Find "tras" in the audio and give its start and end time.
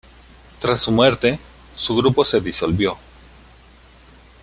0.57-0.81